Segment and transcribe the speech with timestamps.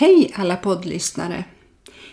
[0.00, 1.44] Hej alla poddlyssnare!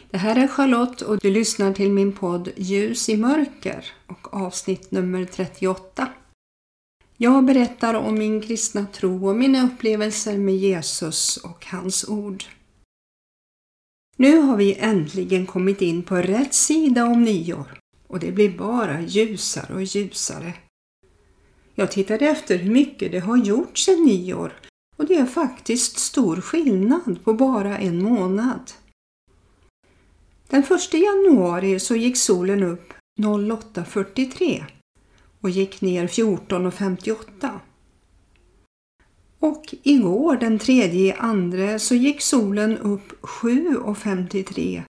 [0.09, 4.91] Det här är Charlotte och du lyssnar till min podd Ljus i mörker och avsnitt
[4.91, 6.07] nummer 38.
[7.17, 12.43] Jag berättar om min kristna tro och mina upplevelser med Jesus och hans ord.
[14.15, 19.01] Nu har vi äntligen kommit in på rätt sida om nyår och det blir bara
[19.01, 20.53] ljusare och ljusare.
[21.75, 24.53] Jag tittade efter hur mycket det har gjorts sedan nyår
[24.97, 28.71] och det är faktiskt stor skillnad på bara en månad.
[30.47, 34.63] Den 1 januari så gick solen upp 08.43
[35.41, 37.59] och gick ner 14.58.
[39.39, 44.83] Och igår den 3 andra så gick solen upp 7.53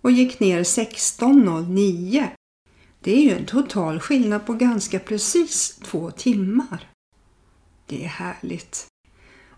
[0.00, 2.28] och gick ner 16.09.
[3.00, 6.90] Det är ju en total skillnad på ganska precis två timmar.
[7.86, 8.86] Det är härligt.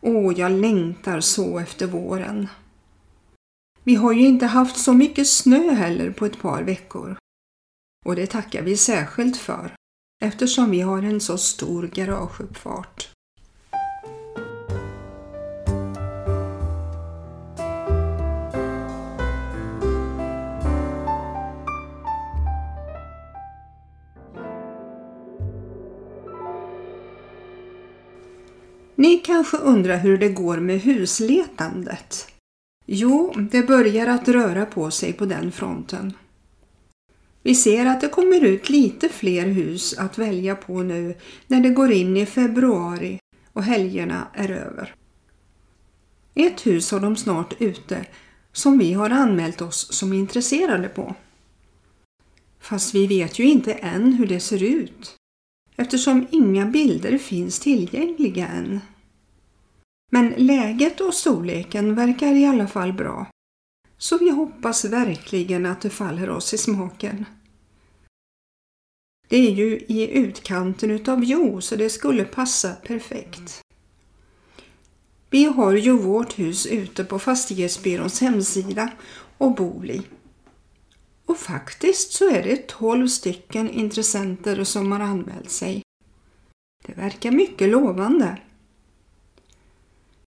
[0.04, 2.48] Åh, jag längtar så efter våren.
[3.84, 7.16] Vi har ju inte haft så mycket snö heller på ett par veckor.
[8.04, 9.74] Och det tackar vi särskilt för
[10.24, 13.11] eftersom vi har en så stor garageuppfart.
[28.94, 32.26] Ni kanske undrar hur det går med husletandet?
[32.86, 36.12] Jo, det börjar att röra på sig på den fronten.
[37.42, 41.14] Vi ser att det kommer ut lite fler hus att välja på nu
[41.46, 43.18] när det går in i februari
[43.52, 44.94] och helgerna är över.
[46.34, 48.06] Ett hus har de snart ute
[48.52, 51.14] som vi har anmält oss som intresserade på.
[52.60, 55.16] Fast vi vet ju inte än hur det ser ut
[55.76, 58.80] eftersom inga bilder finns tillgängliga än.
[60.10, 63.26] Men läget och storleken verkar i alla fall bra.
[63.98, 67.24] Så vi hoppas verkligen att det faller oss i smaken.
[69.28, 73.60] Det är ju i utkanten utav Jo så det skulle passa perfekt.
[75.30, 78.90] Vi har ju vårt hus ute på Fastighetsbyråns hemsida
[79.38, 80.02] och bor i.
[81.32, 85.82] Och faktiskt så är det 12 stycken intressenter som har anmält sig.
[86.86, 88.38] Det verkar mycket lovande.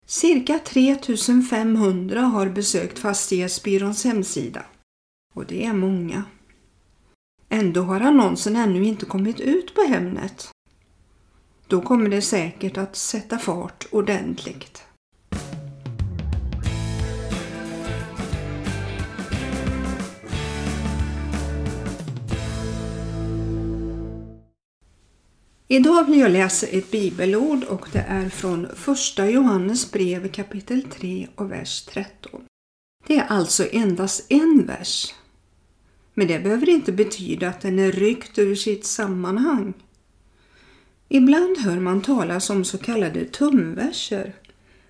[0.05, 4.65] Cirka 3500 har besökt Fastighetsbyråns hemsida.
[5.33, 6.23] Och det är många.
[7.49, 10.49] Ändå har annonsen ännu inte kommit ut på Hemnet.
[11.67, 14.83] Då kommer det säkert att sätta fart ordentligt.
[25.71, 31.27] Idag vill jag läsa ett bibelord och det är från första Johannes brev kapitel 3
[31.35, 32.41] och vers 13.
[33.07, 35.13] Det är alltså endast en vers.
[36.13, 39.73] Men det behöver inte betyda att den är ryckt ur sitt sammanhang.
[41.09, 44.33] Ibland hör man talas om så kallade tumverser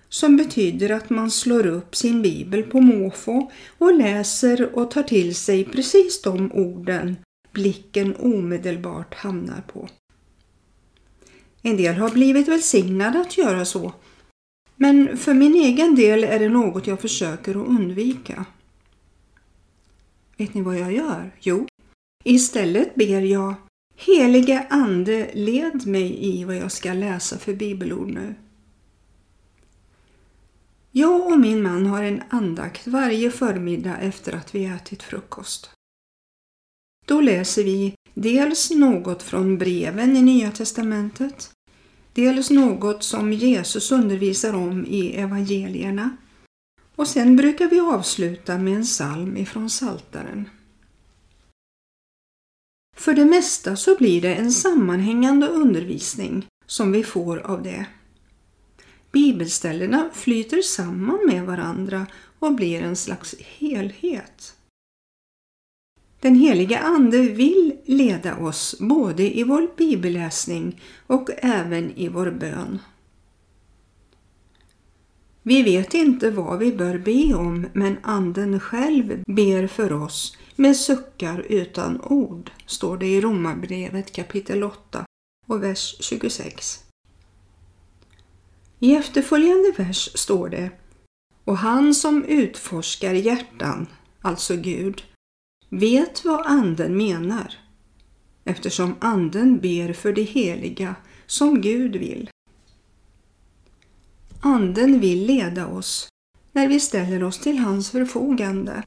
[0.08, 5.34] som betyder att man slår upp sin bibel på måfå och läser och tar till
[5.34, 7.16] sig precis de orden
[7.52, 9.88] blicken omedelbart hamnar på.
[11.62, 13.92] En del har blivit välsignade att göra så.
[14.76, 18.44] Men för min egen del är det något jag försöker att undvika.
[20.36, 21.30] Vet ni vad jag gör?
[21.40, 21.66] Jo,
[22.24, 23.54] istället ber jag
[23.96, 28.34] Helige Ande, led mig i vad jag ska läsa för bibelord nu.
[30.90, 35.70] Jag och min man har en andakt varje förmiddag efter att vi ätit frukost.
[37.06, 41.50] Då läser vi dels något från breven i Nya testamentet,
[42.12, 46.16] dels något som Jesus undervisar om i evangelierna
[46.96, 50.48] och sen brukar vi avsluta med en psalm ifrån Saltaren.
[52.96, 57.86] För det mesta så blir det en sammanhängande undervisning som vi får av det.
[59.12, 62.06] Bibelställena flyter samman med varandra
[62.38, 64.56] och blir en slags helhet.
[66.22, 72.78] Den heliga Ande vill leda oss både i vår bibelläsning och även i vår bön.
[75.42, 80.76] Vi vet inte vad vi bör be om men Anden själv ber för oss med
[80.76, 85.04] suckar utan ord, står det i Romarbrevet kapitel 8
[85.46, 86.84] och vers 26.
[88.78, 90.70] I efterföljande vers står det
[91.44, 93.86] Och han som utforskar hjärtan,
[94.20, 95.02] alltså Gud,
[95.72, 97.54] vet vad anden menar
[98.44, 100.94] eftersom anden ber för det heliga
[101.26, 102.30] som Gud vill.
[104.40, 106.08] Anden vill leda oss
[106.52, 108.82] när vi ställer oss till hans förfogande.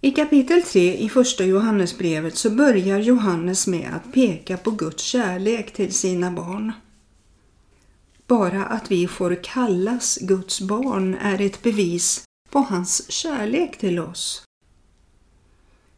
[0.00, 5.72] I kapitel 3 i första Johannesbrevet så börjar Johannes med att peka på Guds kärlek
[5.72, 6.72] till sina barn.
[8.26, 14.42] Bara att vi får kallas Guds barn är ett bevis på hans kärlek till oss.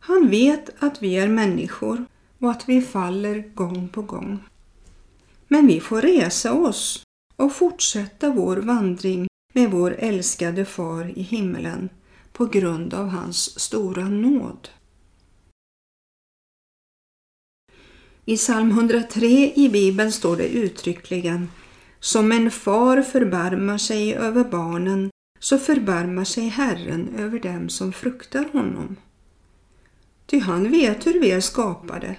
[0.00, 2.04] Han vet att vi är människor
[2.38, 4.38] och att vi faller gång på gång.
[5.48, 7.02] Men vi får resa oss
[7.36, 11.88] och fortsätta vår vandring med vår älskade far i himmelen
[12.32, 14.68] på grund av hans stora nåd.
[18.24, 21.50] I psalm 103 i Bibeln står det uttryckligen
[22.00, 25.11] Som en far förbarmar sig över barnen
[25.42, 28.96] så förbarmar sig Herren över dem som fruktar honom.
[30.26, 32.16] Ty han vet hur vi är skapade.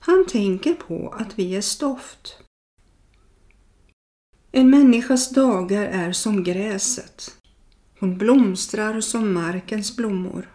[0.00, 2.38] Han tänker på att vi är stoft.
[4.52, 7.36] En människas dagar är som gräset.
[8.00, 10.50] Hon blomstrar som markens blommor.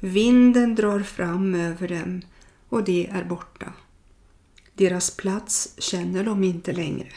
[0.00, 2.22] Vinden drar fram över dem
[2.68, 3.72] och de är borta.
[4.74, 7.12] Deras plats känner de inte längre.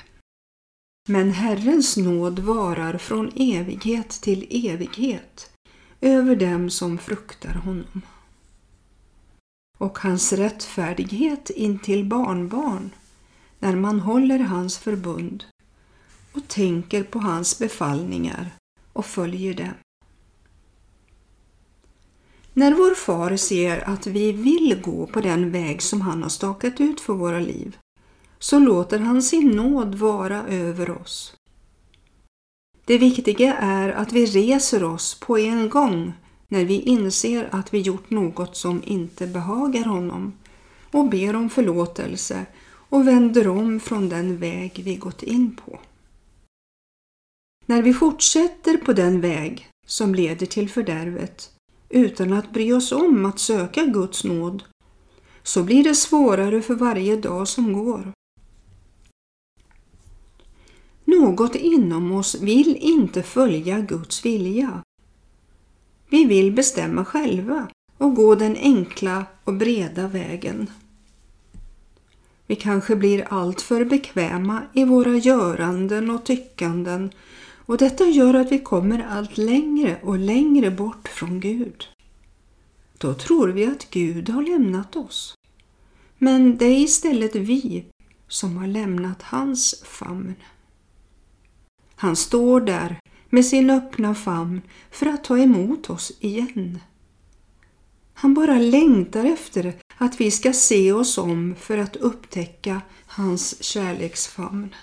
[1.10, 5.50] Men Herrens nåd varar från evighet till evighet
[6.02, 8.02] över dem som fruktar honom.
[9.78, 12.92] Och hans rättfärdighet intill barnbarn
[13.60, 15.44] när man håller hans förbund
[16.34, 18.52] och tänker på hans befallningar
[18.94, 19.74] och följer dem.
[22.54, 26.82] När vår far ser att vi vill gå på den väg som han har stakat
[26.82, 27.78] ut för våra liv
[28.44, 31.36] så låter han sin nåd vara över oss.
[32.86, 36.14] Det viktiga är att vi reser oss på en gång
[36.48, 40.34] när vi inser att vi gjort något som inte behagar honom
[40.92, 45.80] och ber om förlåtelse och vänder om från den väg vi gått in på.
[47.66, 51.52] När vi fortsätter på den väg som leder till fördärvet
[51.90, 54.64] utan att bry oss om att söka Guds nåd
[55.44, 58.14] så blir det svårare för varje dag som går.
[61.20, 64.84] Något inom oss vill inte följa Guds vilja.
[66.10, 67.68] Vi vill bestämma själva
[67.98, 70.70] och gå den enkla och breda vägen.
[72.48, 77.12] Vi kanske blir alltför bekväma i våra göranden och tyckanden
[77.66, 81.88] och detta gör att vi kommer allt längre och längre bort från Gud.
[82.98, 85.36] Då tror vi att Gud har lämnat oss.
[86.18, 87.86] Men det är istället vi
[88.28, 90.36] som har lämnat hans famn.
[91.96, 93.00] Han står där
[93.30, 94.62] med sin öppna famn
[94.92, 96.80] för att ta emot oss igen.
[98.14, 104.76] Han bara längtar efter att vi ska se oss om för att upptäcka hans kärleksfamn.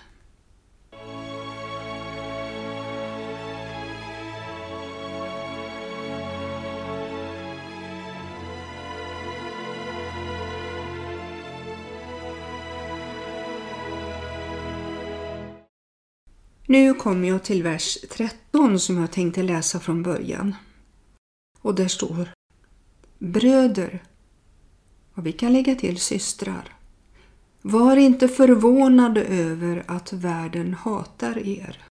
[16.71, 20.55] Nu kommer jag till vers 13 som jag tänkte läsa från början.
[21.61, 22.29] Och där står
[23.19, 24.03] Bröder,
[25.13, 26.75] och vi kan lägga till systrar,
[27.61, 31.83] var inte förvånade över att världen hatar er.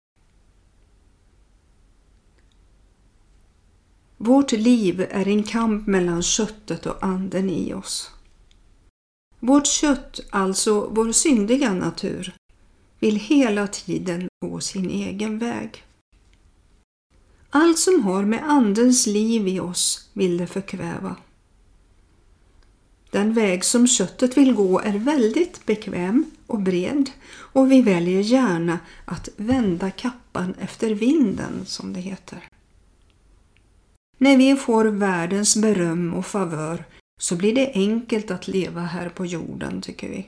[4.17, 8.11] Vårt liv är en kamp mellan köttet och anden i oss.
[9.41, 12.35] Vårt kött, alltså vår syndiga natur,
[13.01, 15.85] vill hela tiden gå sin egen väg.
[17.51, 21.17] Allt som har med Andens liv i oss vill det förkväva.
[23.11, 28.79] Den väg som köttet vill gå är väldigt bekväm och bred och vi väljer gärna
[29.05, 32.49] att vända kappan efter vinden, som det heter.
[34.19, 36.85] När vi får världens beröm och favör
[37.21, 40.27] så blir det enkelt att leva här på jorden, tycker vi.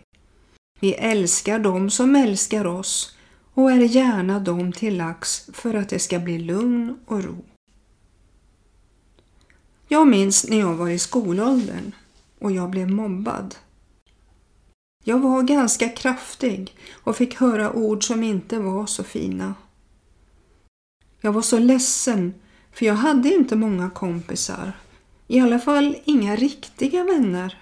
[0.83, 3.17] Vi älskar dem som älskar oss
[3.55, 7.45] och är gärna dem till lax för att det ska bli lugn och ro.
[9.89, 11.93] Jag minns när jag var i skolåldern
[12.39, 13.55] och jag blev mobbad.
[15.05, 19.55] Jag var ganska kraftig och fick höra ord som inte var så fina.
[21.21, 22.35] Jag var så ledsen
[22.73, 24.73] för jag hade inte många kompisar.
[25.29, 27.59] I alla fall inga riktiga vänner.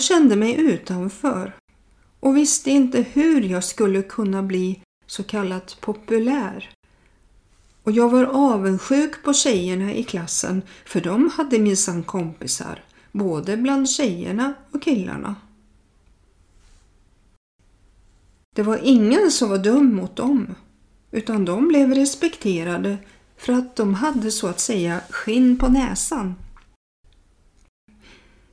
[0.00, 1.56] Jag kände mig utanför
[2.20, 6.70] och visste inte hur jag skulle kunna bli så kallat populär.
[7.82, 13.90] Och jag var avundsjuk på tjejerna i klassen för de hade minsann kompisar, både bland
[13.90, 15.36] tjejerna och killarna.
[18.56, 20.54] Det var ingen som var dum mot dem
[21.10, 22.98] utan de blev respekterade
[23.36, 26.34] för att de hade så att säga skinn på näsan.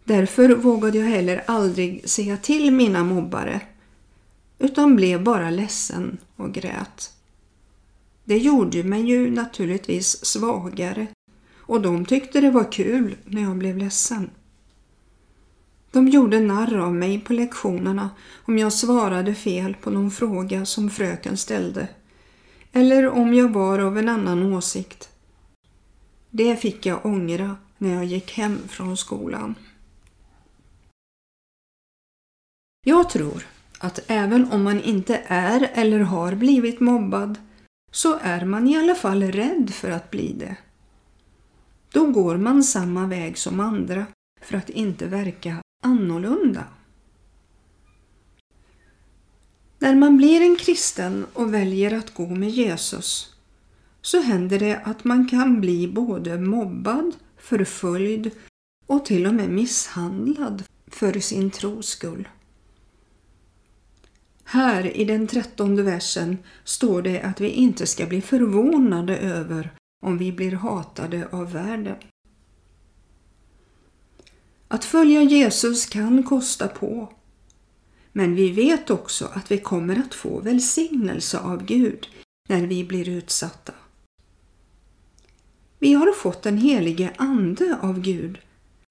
[0.07, 3.61] Därför vågade jag heller aldrig säga till mina mobbare
[4.59, 7.13] utan blev bara ledsen och grät.
[8.23, 11.07] Det gjorde mig ju naturligtvis svagare
[11.55, 14.29] och de tyckte det var kul när jag blev ledsen.
[15.91, 18.09] De gjorde narr av mig på lektionerna
[18.45, 21.87] om jag svarade fel på någon fråga som fröken ställde
[22.71, 25.09] eller om jag var av en annan åsikt.
[26.29, 29.55] Det fick jag ångra när jag gick hem från skolan.
[32.87, 33.47] Jag tror
[33.79, 37.37] att även om man inte är eller har blivit mobbad
[37.91, 40.55] så är man i alla fall rädd för att bli det.
[41.91, 44.05] Då går man samma väg som andra
[44.41, 46.63] för att inte verka annorlunda.
[49.79, 53.35] När man blir en kristen och väljer att gå med Jesus
[54.01, 58.31] så händer det att man kan bli både mobbad, förföljd
[58.85, 62.27] och till och med misshandlad för sin tros skull.
[64.49, 69.73] Här i den trettonde versen står det att vi inte ska bli förvånade över
[70.05, 71.95] om vi blir hatade av världen.
[74.67, 77.13] Att följa Jesus kan kosta på.
[78.11, 82.07] Men vi vet också att vi kommer att få välsignelse av Gud
[82.49, 83.73] när vi blir utsatta.
[85.79, 88.39] Vi har fått den helige Ande av Gud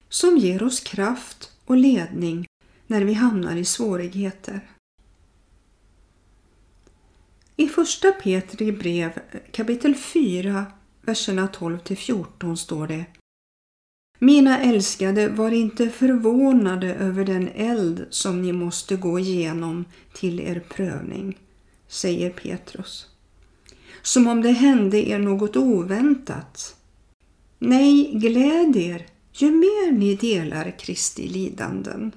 [0.09, 2.45] som ger oss kraft och ledning
[2.87, 4.61] när vi hamnar i svårigheter.
[7.59, 9.11] I första Petri brev
[9.51, 10.65] kapitel 4,
[11.01, 13.05] verserna 12 till 14 står det
[14.19, 20.63] Mina älskade, var inte förvånade över den eld som ni måste gå igenom till er
[20.69, 21.37] prövning,
[21.87, 23.07] säger Petrus.
[24.01, 26.75] Som om det hände er något oväntat.
[27.59, 32.11] Nej, gläd er ju mer ni delar Kristi lidanden.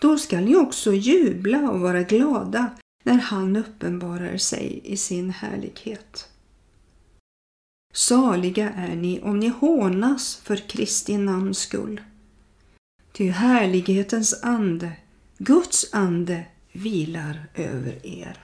[0.00, 2.70] Då skall ni också jubla och vara glada
[3.02, 6.28] när han uppenbarar sig i sin härlighet.
[7.94, 12.00] Saliga är ni om ni hånas för Kristi namns skull.
[13.12, 14.92] Ty härlighetens ande,
[15.38, 18.38] Guds ande, vilar över er.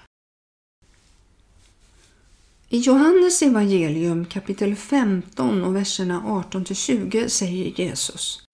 [2.71, 8.45] I Johannes evangelium kapitel 15 och verserna 18 20 säger Jesus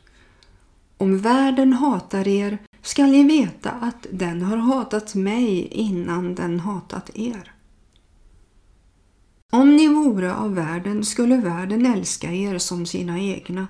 [0.96, 7.10] Om världen hatar er skall ni veta att den har hatat mig innan den hatat
[7.14, 7.52] er.
[9.52, 13.66] Om ni vore av världen skulle världen älska er som sina egna.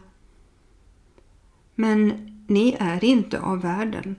[1.74, 4.16] Men ni är inte av världen,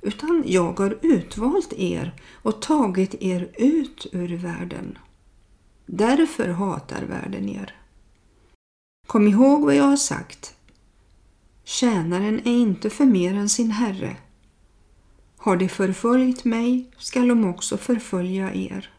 [0.00, 4.98] utan jag har utvalt er och tagit er ut ur världen.
[5.86, 7.76] Därför hatar världen er.
[9.06, 10.53] Kom ihåg vad jag har sagt.
[11.64, 14.16] Tjänaren är inte för mer än sin herre.
[15.36, 18.90] Har de förföljt mig skall de också förfölja er.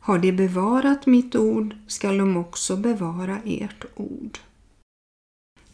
[0.00, 4.38] Har de bevarat mitt ord skall de också bevara ert ord.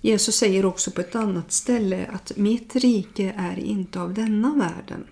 [0.00, 5.06] Jesus säger också på ett annat ställe att mitt rike är inte av denna världen.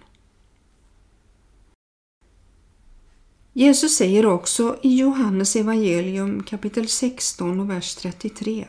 [3.52, 8.66] Jesus säger också i Johannes evangelium kapitel 16 och vers 33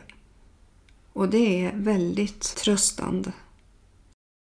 [1.14, 3.32] och det är väldigt tröstande.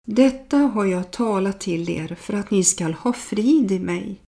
[0.06, 4.20] Detta har jag talat till er för att ni skall ha frid i mig.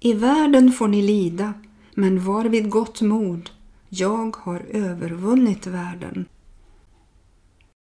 [0.00, 1.54] I världen får ni lida,
[1.94, 3.50] men var vid gott mod.
[3.88, 6.24] Jag har övervunnit världen.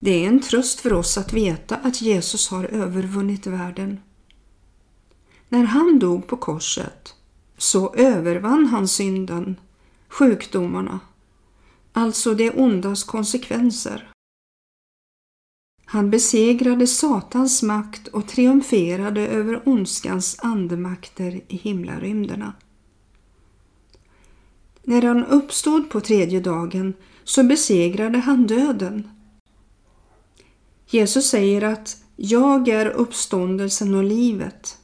[0.01, 3.99] Det är en tröst för oss att veta att Jesus har övervunnit världen.
[5.49, 7.15] När han dog på korset
[7.57, 9.55] så övervann han synden,
[10.07, 10.99] sjukdomarna,
[11.99, 14.11] alltså det ondas konsekvenser.
[15.85, 22.53] Han besegrade Satans makt och triumferade över ondskans andemakter i himlarymderna.
[24.83, 29.09] När han uppstod på tredje dagen så besegrade han döden.
[30.87, 34.77] Jesus säger att jag är uppståndelsen och livet.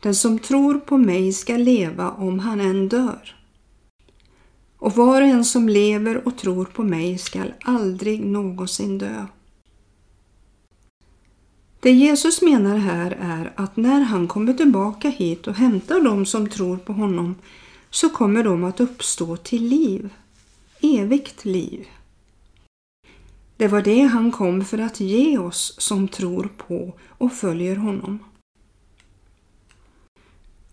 [0.00, 3.37] Den som tror på mig ska leva om han än dör.
[4.78, 9.26] Och var och en som lever och tror på mig skall aldrig någonsin dö.
[11.80, 16.48] Det Jesus menar här är att när han kommer tillbaka hit och hämtar dem som
[16.48, 17.34] tror på honom
[17.90, 20.10] så kommer de att uppstå till liv,
[20.82, 21.86] evigt liv.
[23.56, 28.18] Det var det han kom för att ge oss som tror på och följer honom.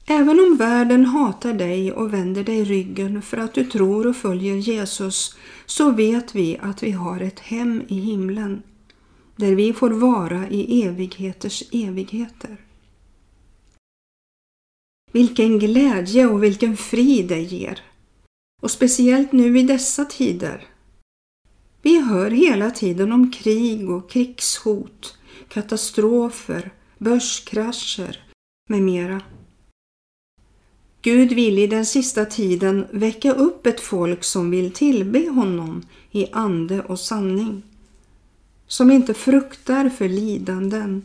[0.07, 4.55] Även om världen hatar dig och vänder dig ryggen för att du tror och följer
[4.55, 8.63] Jesus så vet vi att vi har ett hem i himlen
[9.35, 12.57] där vi får vara i evigheters evigheter.
[15.11, 17.81] Vilken glädje och vilken frid det ger.
[18.61, 20.67] Och speciellt nu i dessa tider.
[21.81, 28.19] Vi hör hela tiden om krig och krigshot, katastrofer, börskrascher
[28.69, 29.21] med mera.
[31.05, 36.31] Gud vill i den sista tiden väcka upp ett folk som vill tillbe honom i
[36.31, 37.63] ande och sanning.
[38.67, 41.03] Som inte fruktar för lidanden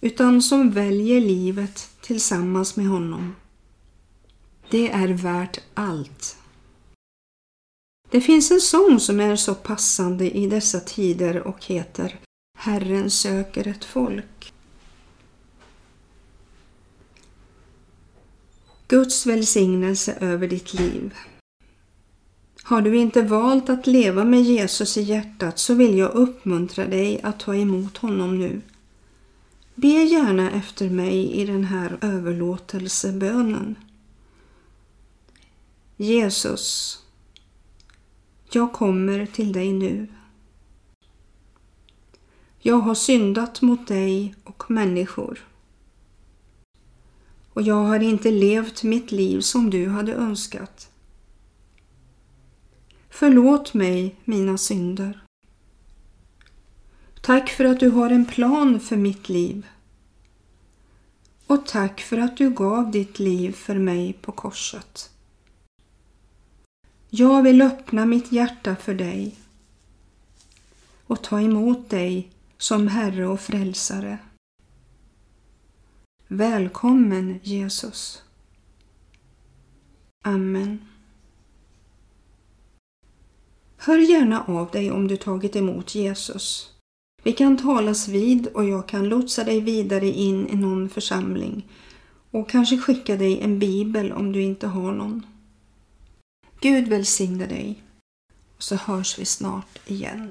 [0.00, 3.34] utan som väljer livet tillsammans med honom.
[4.70, 6.36] Det är värt allt.
[8.10, 12.18] Det finns en sång som är så passande i dessa tider och heter
[12.58, 14.52] Herren söker ett folk.
[18.90, 21.14] Guds välsignelse över ditt liv.
[22.62, 27.20] Har du inte valt att leva med Jesus i hjärtat så vill jag uppmuntra dig
[27.22, 28.60] att ta emot honom nu.
[29.74, 33.74] Be gärna efter mig i den här överlåtelsebönen.
[35.96, 36.98] Jesus,
[38.50, 40.06] jag kommer till dig nu.
[42.58, 45.49] Jag har syndat mot dig och människor.
[47.52, 50.90] Och jag har inte levt mitt liv som du hade önskat.
[53.10, 55.24] Förlåt mig mina synder.
[57.20, 59.66] Tack för att du har en plan för mitt liv.
[61.46, 65.10] Och tack för att du gav ditt liv för mig på korset.
[67.10, 69.36] Jag vill öppna mitt hjärta för dig
[71.06, 74.18] och ta emot dig som Herre och Frälsare.
[76.32, 78.22] Välkommen Jesus.
[80.24, 80.84] Amen.
[83.76, 86.72] Hör gärna av dig om du tagit emot Jesus.
[87.22, 91.68] Vi kan talas vid och jag kan lotsa dig vidare in i någon församling
[92.30, 95.26] och kanske skicka dig en bibel om du inte har någon.
[96.60, 97.82] Gud välsigne dig
[98.56, 100.30] och så hörs vi snart igen.